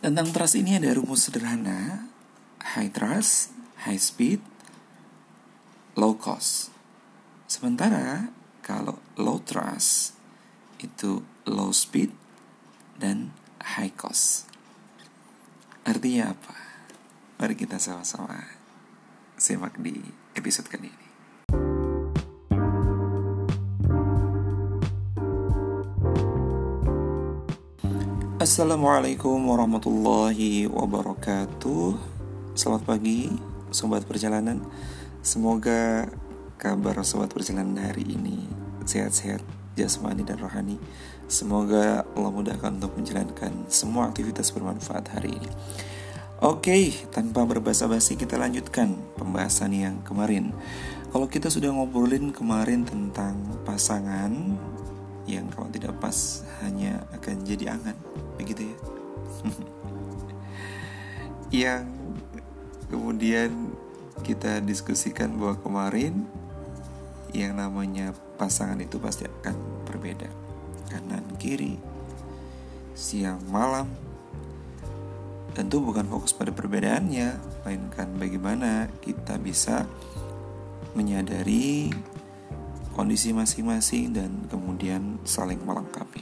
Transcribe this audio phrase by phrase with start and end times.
[0.00, 2.08] Tentang trust ini ada rumus sederhana,
[2.72, 3.52] high trust,
[3.84, 4.40] high speed,
[5.92, 6.72] low cost.
[7.44, 8.32] Sementara
[8.64, 10.16] kalau low trust
[10.80, 12.16] itu low speed
[12.96, 14.48] dan high cost.
[15.84, 16.56] Artinya apa?
[17.36, 18.40] Mari kita sama-sama
[19.36, 20.00] simak di
[20.32, 21.09] episode kali ini.
[28.50, 31.94] Assalamualaikum warahmatullahi wabarakatuh.
[32.58, 33.30] Selamat pagi
[33.70, 34.66] Sobat Perjalanan.
[35.22, 36.10] Semoga
[36.58, 38.42] kabar Sobat Perjalanan hari ini
[38.82, 39.46] Sehat-sehat
[39.78, 40.82] jasmani dan rohani.
[41.30, 45.50] Semoga Allah mudahkan untuk menjalankan Semua aktivitas bermanfaat hari ini.
[46.42, 50.50] Oke, tanpa berbasa-basi kita lanjutkan pembahasan yang kemarin.
[51.14, 54.58] Kalau kita sudah ngobrolin kemarin tentang pasangan
[55.38, 57.96] yang kalau tidak pas hanya akan jadi angan
[58.34, 58.76] begitu ya?
[61.50, 61.86] Yang
[62.86, 63.74] kemudian
[64.22, 66.22] kita diskusikan bahwa kemarin
[67.34, 69.54] yang namanya pasangan itu pasti akan
[69.86, 70.30] berbeda.
[70.90, 71.74] Kanan kiri
[72.94, 73.90] siang malam.
[75.50, 77.34] Tentu bukan fokus pada perbedaannya
[77.66, 79.86] melainkan bagaimana kita bisa
[80.94, 81.90] menyadari
[83.00, 86.20] kondisi masing-masing dan kemudian saling melengkapi.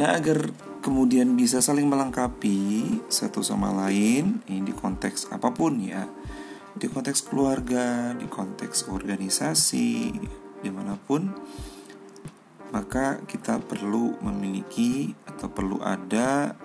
[0.00, 0.48] Nah, agar
[0.80, 6.08] kemudian bisa saling melengkapi satu sama lain, ini di konteks apa pun ya,
[6.72, 10.16] di konteks keluarga, di konteks organisasi,
[10.64, 11.28] di mana pun,
[12.72, 16.56] maka kita perlu memiliki atau perlu ada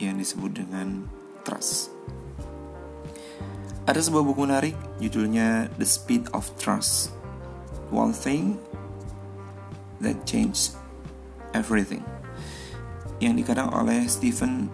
[0.00, 1.04] yang disebut dengan
[1.44, 1.92] trust.
[3.84, 7.15] Ada sebuah buku menarik judulnya The Speed of Trust
[7.92, 8.58] one thing
[10.02, 10.76] that changed
[11.54, 12.04] everything
[13.22, 14.68] yang dikarang oleh Stephen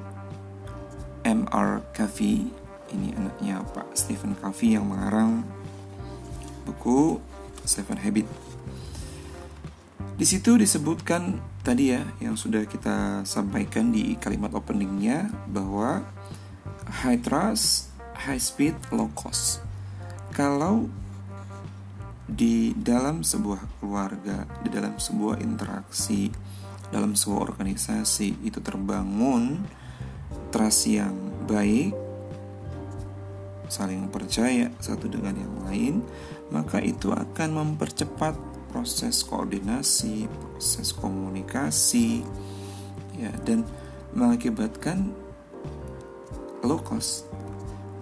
[1.22, 1.82] M.R.
[1.94, 2.50] Covey
[2.92, 5.46] ini anaknya Pak Stephen Covey yang mengarang
[6.66, 7.22] buku
[7.62, 8.26] Seven Habit
[10.22, 16.06] di situ disebutkan tadi ya yang sudah kita sampaikan di kalimat openingnya bahwa
[17.02, 19.64] high trust, high speed, low cost.
[20.30, 20.86] Kalau
[22.32, 26.32] di dalam sebuah keluarga, di dalam sebuah interaksi,
[26.88, 29.60] dalam sebuah organisasi itu terbangun
[30.48, 31.12] trust yang
[31.44, 31.92] baik,
[33.68, 35.94] saling percaya satu dengan yang lain,
[36.48, 38.36] maka itu akan mempercepat
[38.72, 42.24] proses koordinasi, proses komunikasi,
[43.20, 43.68] ya dan
[44.16, 45.12] mengakibatkan
[46.64, 47.28] low cost.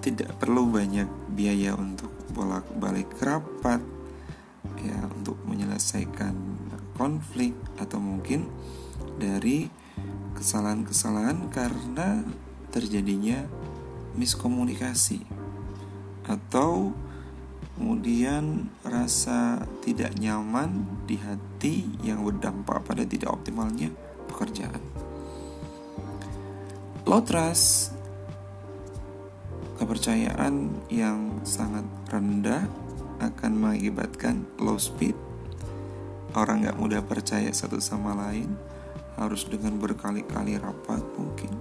[0.01, 3.83] Tidak perlu banyak biaya untuk bolak-balik rapat,
[4.81, 6.35] ya untuk menyelesaikan
[6.97, 8.49] konflik atau mungkin
[9.21, 9.69] dari
[10.37, 12.25] kesalahan-kesalahan karena
[12.73, 13.45] terjadinya
[14.17, 15.25] miskomunikasi
[16.29, 16.93] atau
[17.81, 23.89] kemudian rasa tidak nyaman di hati yang berdampak pada tidak optimalnya
[24.29, 24.81] pekerjaan.
[27.09, 27.97] Low trust
[29.81, 32.69] kepercayaan yang sangat rendah
[33.21, 35.15] akan mengakibatkan low speed.
[36.33, 38.57] Orang nggak mudah percaya satu sama lain,
[39.21, 41.53] harus dengan berkali-kali rapat mungkin.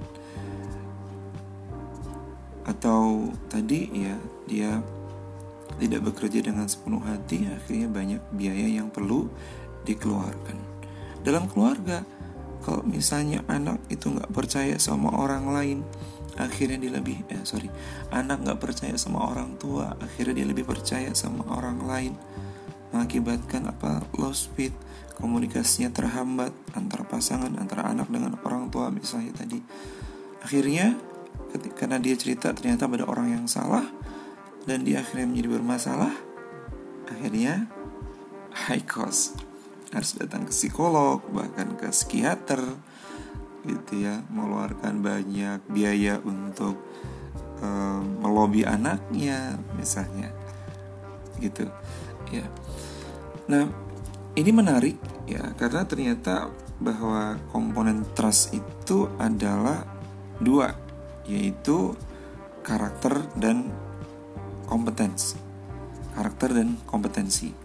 [2.63, 4.15] Atau tadi ya
[4.45, 4.79] dia
[5.79, 9.27] tidak bekerja dengan sepenuh hati, akhirnya banyak biaya yang perlu
[9.87, 10.57] dikeluarkan.
[11.23, 12.03] Dalam keluarga,
[12.63, 15.79] kalau misalnya anak itu nggak percaya sama orang lain,
[16.37, 17.71] akhirnya dia lebih eh sorry
[18.13, 22.13] anak nggak percaya sama orang tua akhirnya dia lebih percaya sama orang lain.
[22.89, 24.01] Mengakibatkan apa?
[24.17, 24.73] Low speed
[25.19, 29.59] komunikasinya terhambat antara pasangan antara anak dengan orang tua misalnya tadi.
[30.41, 30.95] Akhirnya
[31.75, 33.83] karena dia cerita ternyata pada orang yang salah
[34.63, 36.13] dan dia akhirnya menjadi bermasalah
[37.11, 37.67] akhirnya
[38.69, 39.37] high cost.
[39.89, 42.61] Harus datang ke psikolog bahkan ke psikiater
[43.65, 46.79] gitu ya mengeluarkan banyak biaya untuk
[47.59, 50.31] um, melobi anaknya misalnya.
[51.39, 51.67] Gitu
[52.31, 52.45] ya.
[53.47, 53.67] Nah
[54.35, 59.83] ini menarik ya karena ternyata bahwa komponen trust itu adalah
[60.39, 60.71] dua
[61.27, 61.91] yaitu
[62.63, 63.67] karakter dan
[64.63, 65.49] kompetensi
[66.19, 67.55] karakter dan kompetensi.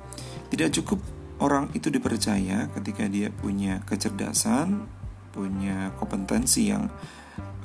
[0.46, 1.02] Tidak cukup
[1.42, 4.86] orang itu dipercaya ketika dia punya kecerdasan
[5.34, 6.86] punya kompetensi yang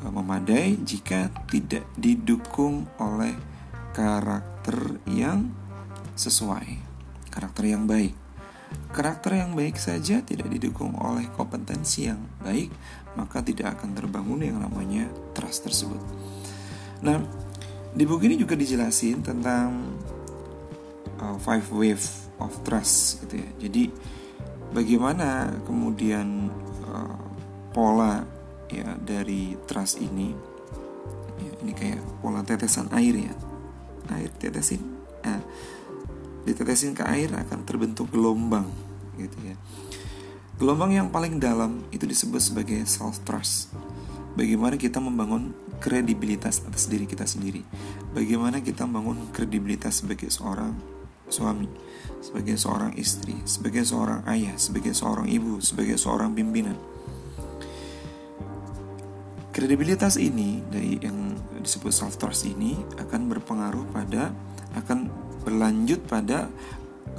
[0.02, 3.38] uh, memadai jika tidak didukung oleh
[3.94, 5.54] karakter yang
[6.18, 6.82] sesuai,
[7.30, 8.18] karakter yang baik.
[8.90, 12.70] karakter yang baik saja tidak didukung oleh kompetensi yang baik,
[13.18, 16.02] maka tidak akan terbangun yang namanya trust tersebut.
[17.02, 17.22] Nah,
[17.94, 19.98] di buku ini juga dijelasin tentang
[21.18, 22.06] uh, five wave
[22.38, 23.50] of trust gitu ya.
[23.68, 23.84] Jadi
[24.74, 26.50] bagaimana kemudian
[26.86, 27.29] uh,
[27.72, 28.26] pola
[28.70, 30.34] ya dari trust ini.
[31.40, 33.34] Ya, ini kayak pola tetesan air ya.
[34.14, 34.82] Air tetesin.
[35.26, 35.42] Nah,
[36.44, 38.70] ditetesin ke air akan terbentuk gelombang
[39.20, 39.56] gitu ya.
[40.60, 43.72] Gelombang yang paling dalam itu disebut sebagai self trust
[44.36, 47.64] bagaimana kita membangun kredibilitas atas diri kita sendiri.
[48.12, 51.00] Bagaimana kita membangun kredibilitas sebagai seorang
[51.30, 51.70] suami
[52.20, 56.76] sebagai seorang istri sebagai seorang ayah sebagai seorang ibu sebagai seorang pimpinan
[59.60, 64.32] kredibilitas ini dari yang disebut self trust ini akan berpengaruh pada
[64.72, 65.12] akan
[65.44, 66.48] berlanjut pada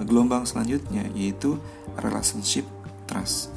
[0.08, 1.60] gelombang selanjutnya yaitu
[2.00, 2.64] relationship
[3.04, 3.52] trust.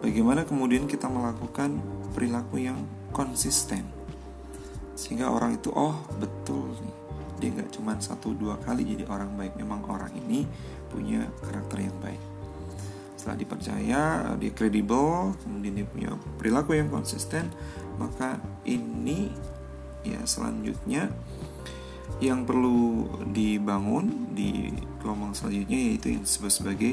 [0.00, 1.76] Bagaimana kemudian kita melakukan
[2.16, 2.80] perilaku yang
[3.12, 3.84] konsisten?
[4.96, 6.96] Sehingga orang itu oh betul nih.
[7.36, 9.52] Dia nggak cuma satu dua kali jadi orang baik.
[9.60, 10.48] Memang orang ini
[10.88, 12.35] punya karakter yang baik
[13.26, 14.02] setelah dipercaya
[14.38, 17.50] dia kredibel kemudian dia punya perilaku yang konsisten
[17.98, 19.34] maka ini
[20.06, 21.10] ya selanjutnya
[22.22, 24.70] yang perlu dibangun di
[25.02, 26.92] gelombang selanjutnya yaitu yang disebut sebagai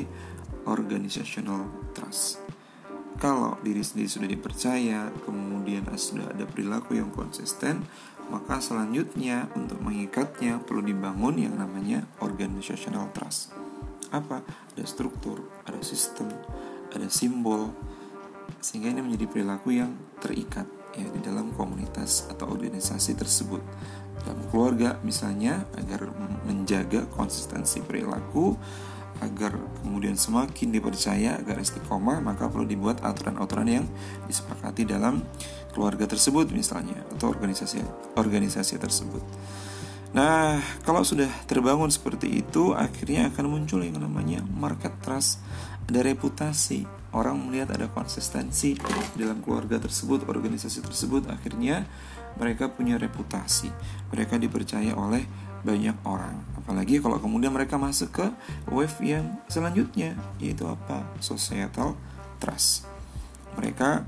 [0.65, 2.39] organizational trust.
[3.21, 7.85] Kalau diri sendiri sudah dipercaya, kemudian sudah ada perilaku yang konsisten,
[8.27, 13.62] maka selanjutnya untuk mengikatnya perlu dibangun yang namanya organizational trust.
[14.13, 14.45] Apa?
[14.77, 16.29] Ada struktur, ada sistem,
[16.93, 17.73] ada simbol,
[18.61, 23.59] sehingga ini menjadi perilaku yang terikat ya di dalam komunitas atau organisasi tersebut
[24.23, 26.13] dalam keluarga misalnya agar
[26.45, 28.55] menjaga konsistensi perilaku
[29.21, 33.85] agar kemudian semakin dipercaya agar istiqomah maka perlu dibuat aturan-aturan yang
[34.25, 35.21] disepakati dalam
[35.71, 37.81] keluarga tersebut misalnya atau organisasi
[38.19, 39.23] organisasi tersebut.
[40.13, 45.41] Nah, kalau sudah terbangun seperti itu, akhirnya akan muncul yang namanya market trust,
[45.89, 46.85] ada reputasi,
[47.17, 48.77] orang melihat ada konsistensi
[49.17, 51.89] dalam keluarga tersebut, organisasi tersebut, akhirnya
[52.37, 53.73] mereka punya reputasi,
[54.13, 55.25] mereka dipercaya oleh
[55.65, 56.45] banyak orang.
[56.61, 58.25] Apalagi kalau kemudian mereka masuk ke
[58.69, 61.09] wave yang selanjutnya, yaitu apa?
[61.25, 61.97] Societal
[62.37, 62.85] trust.
[63.57, 64.05] Mereka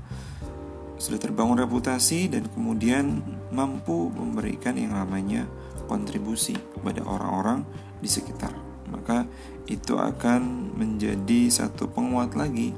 [1.02, 3.20] sudah terbangun reputasi dan kemudian
[3.52, 5.44] mampu memberikan yang namanya
[5.86, 7.62] kontribusi kepada orang-orang
[8.02, 8.52] di sekitar.
[8.90, 9.26] Maka
[9.66, 12.70] itu akan menjadi satu penguat lagi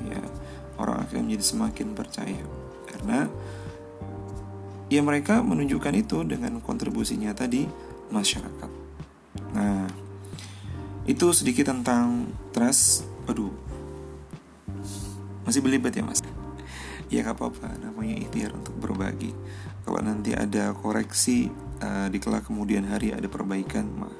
[0.00, 0.20] ya
[0.80, 2.42] orang akan menjadi semakin percaya
[2.88, 3.28] karena
[4.88, 7.66] ya mereka menunjukkan itu dengan kontribusinya tadi
[8.12, 8.70] masyarakat.
[9.54, 9.86] Nah,
[11.08, 13.06] itu sedikit tentang trust.
[13.26, 13.50] Aduh,
[15.48, 16.20] masih belibet ya mas?
[17.08, 19.32] Ya nggak apa-apa, namanya ikhtiar untuk berbagi.
[19.84, 21.52] Kalau nanti ada koreksi
[21.84, 24.12] uh, di kelak kemudian hari ada perbaikan, mah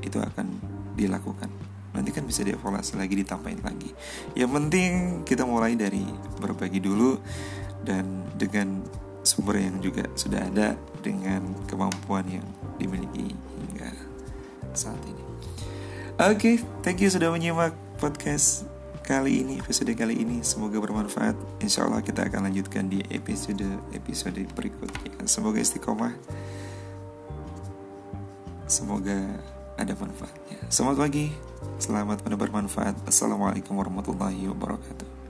[0.00, 0.48] itu akan
[0.96, 1.52] dilakukan.
[1.92, 3.92] Nanti kan bisa dievaluasi lagi ditambahin lagi.
[4.32, 4.90] Yang penting
[5.28, 6.08] kita mulai dari
[6.40, 7.20] berbagi dulu
[7.84, 8.80] dan dengan
[9.22, 10.74] sumber yang juga sudah ada
[11.04, 12.46] dengan kemampuan yang
[12.80, 13.92] dimiliki hingga
[14.72, 15.22] saat ini.
[16.16, 18.64] Oke okay, thank you sudah menyimak podcast
[19.02, 20.40] kali ini episode kali ini.
[20.40, 21.34] Semoga bermanfaat.
[21.60, 25.26] Insya Allah kita akan lanjutkan di episode episode berikutnya.
[25.28, 26.14] Semoga istiqomah
[28.66, 29.18] semoga
[29.78, 32.94] ada manfaatnya selamat pagi Selamat pada bermanfaat.
[33.06, 35.21] Assalamualaikum warahmatullahi wabarakatuh.